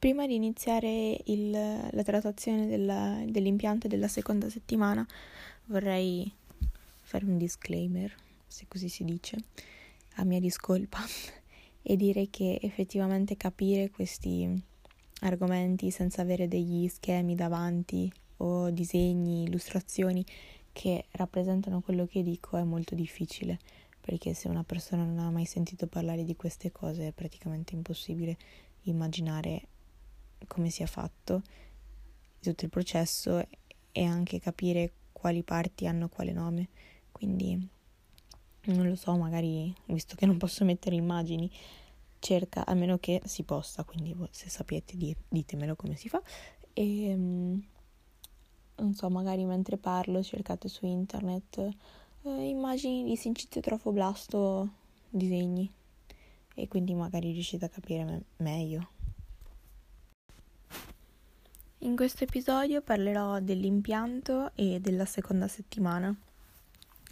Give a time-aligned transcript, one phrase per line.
[0.00, 5.06] Prima di iniziare il, la trattazione della, dell'impianto della seconda settimana
[5.66, 6.32] vorrei
[7.02, 8.10] fare un disclaimer,
[8.46, 9.36] se così si dice,
[10.14, 11.00] a mia discolpa
[11.82, 14.48] e dire che effettivamente capire questi
[15.20, 20.24] argomenti senza avere degli schemi davanti o disegni, illustrazioni
[20.72, 23.58] che rappresentano quello che dico è molto difficile
[24.00, 28.38] perché se una persona non ha mai sentito parlare di queste cose è praticamente impossibile
[28.84, 29.66] immaginare
[30.46, 31.42] come sia fatto
[32.40, 33.46] tutto il processo
[33.92, 36.68] e anche capire quali parti hanno quale nome.
[37.12, 37.68] Quindi
[38.66, 41.50] non lo so, magari visto che non posso mettere immagini,
[42.18, 44.96] cerca almeno che si possa, quindi se sapete
[45.28, 46.22] ditemelo come si fa
[46.72, 47.64] e ehm,
[48.76, 51.68] non so, magari mentre parlo cercate su internet
[52.22, 54.68] eh, immagini di sincitio trofoblasto
[55.08, 55.70] disegni
[56.54, 58.88] e quindi magari riuscite a capire me- meglio.
[61.82, 66.14] In questo episodio parlerò dell'impianto e della seconda settimana.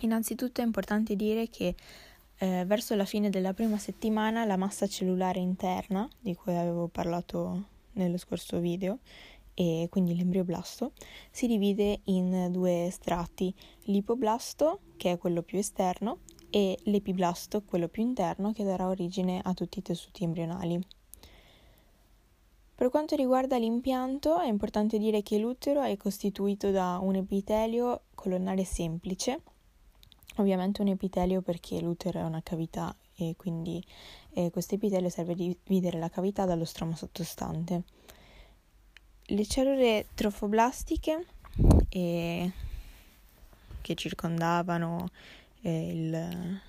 [0.01, 1.75] Innanzitutto è importante dire che
[2.37, 7.65] eh, verso la fine della prima settimana la massa cellulare interna, di cui avevo parlato
[7.93, 8.99] nello scorso video,
[9.55, 10.93] e quindi l'embrioblasto,
[11.31, 16.19] si divide in due strati, l'ipoblasto, che è quello più esterno,
[16.51, 20.79] e l'epiblasto, quello più interno, che darà origine a tutti i tessuti embrionali.
[22.79, 28.63] Per quanto riguarda l'impianto, è importante dire che l'utero è costituito da un epitelio colonnare
[28.63, 29.41] semplice,
[30.37, 33.85] ovviamente un epitelio perché l'utero è una cavità e quindi
[34.31, 37.83] eh, questo epitelio serve a dividere la cavità dallo stromo sottostante.
[39.25, 41.27] Le cellule trofoblastiche
[41.89, 42.53] eh,
[43.81, 45.09] che circondavano
[45.63, 46.61] eh, il,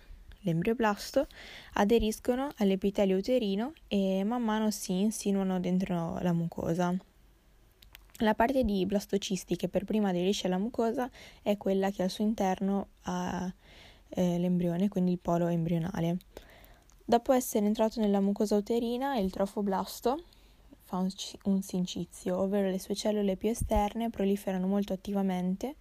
[0.42, 1.28] l'embrioblasto
[1.74, 6.96] aderiscono all'epitelio uterino e man mano si insinuano dentro la mucosa.
[8.22, 11.10] La parte di blastocisti che per prima aderisce alla mucosa
[11.42, 13.52] è quella che al suo interno ha
[14.10, 16.18] eh, l'embrione, quindi il polo embrionale.
[17.06, 20.24] Dopo essere entrato nella mucosa uterina, il trofoblasto
[20.84, 21.10] fa un,
[21.44, 25.76] un sincizio, ovvero le sue cellule più esterne proliferano molto attivamente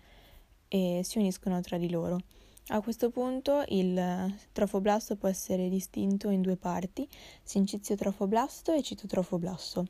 [0.69, 2.21] e si uniscono tra di loro.
[2.71, 7.09] A questo punto il trofoblasto può essere distinto in due parti,
[7.43, 9.87] sincizio trofoblasto e citotrofoblasto.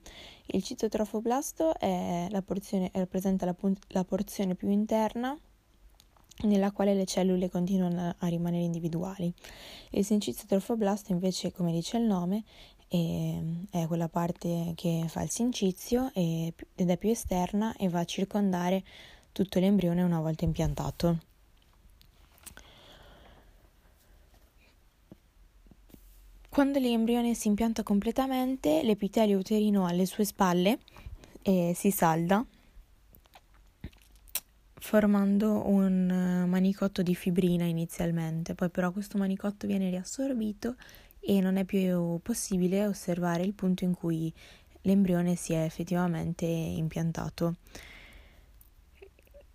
[0.47, 3.57] Il citotrofoblasto la porzione, rappresenta la,
[3.89, 5.37] la, porzione più interna
[6.45, 9.33] nella quale le cellule continuano a rimanere individuali.
[9.91, 12.45] Il sincizio trofoblasto invece, come dice il nome,
[12.87, 13.41] è,
[13.71, 18.85] è quella parte che fa il sincizio ed è più esterna e va a circondare
[19.33, 21.27] tutto l'embrione una volta impiantato.
[26.59, 30.81] Quando l'embrione si impianta completamente, l'epitelio uterino alle sue spalle
[31.43, 32.45] eh, si salda
[34.75, 40.75] formando un eh, manicotto di fibrina inizialmente, poi però questo manicotto viene riassorbito
[41.21, 44.35] e non è più possibile osservare il punto in cui
[44.81, 47.55] l'embrione si è effettivamente impiantato.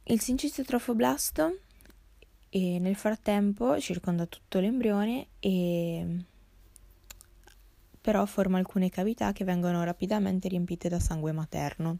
[0.04, 1.58] Il sincizio trofoblasto
[2.48, 6.32] e nel frattempo circonda tutto l'embrione e
[8.04, 12.00] però forma alcune cavità che vengono rapidamente riempite da sangue materno.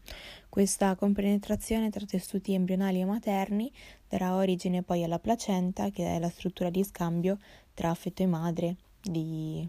[0.50, 3.72] Questa compenetrazione tra tessuti embrionali e materni
[4.06, 7.38] darà origine poi alla placenta, che è la struttura di scambio
[7.72, 9.66] tra feto e madre di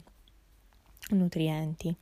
[1.12, 1.96] nutrienti.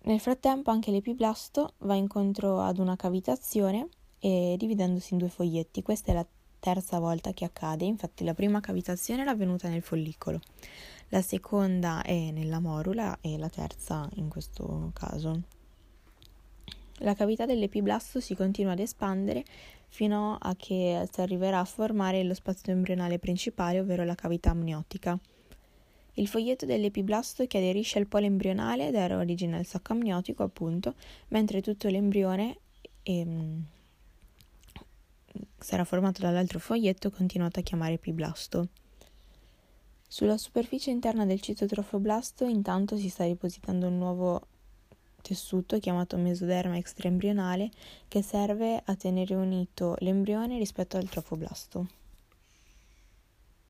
[0.00, 3.86] Nel frattempo anche l'epiblasto va incontro ad una cavitazione
[4.18, 5.82] e dividendosi in due foglietti.
[5.82, 6.26] Questa è la
[6.58, 10.40] terza volta che accade, infatti la prima cavitazione era avvenuta nel follicolo
[11.12, 15.42] la seconda è nella morula e la terza in questo caso.
[17.00, 19.44] La cavità dell'epiblasto si continua ad espandere
[19.88, 25.18] fino a che si arriverà a formare lo spazio embrionale principale, ovvero la cavità amniotica.
[26.14, 30.94] Il foglietto dell'epiblasto che aderisce al polo embrionale darà origine al sacco amniotico, appunto,
[31.28, 32.56] mentre tutto l'embrione
[33.02, 33.64] ehm,
[35.58, 38.68] sarà formato dall'altro foglietto continuato a chiamare epiblasto.
[40.12, 44.42] Sulla superficie interna del citotrofoblasto intanto si sta ripositando un nuovo
[45.22, 47.70] tessuto chiamato mesoderma extraembrionale
[48.08, 52.01] che serve a tenere unito l'embrione rispetto al trofoblasto.